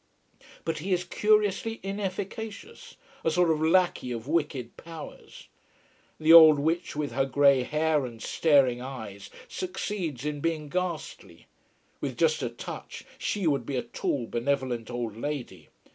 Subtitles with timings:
[0.65, 5.47] But he is curiously inefficacious: a sort of lackey of wicked powers.
[6.19, 11.45] The old witch with her grey hair and staring eyes succeeds in being ghastly.
[11.99, 15.69] With just a touch, she would be a tall, benevolent old lady.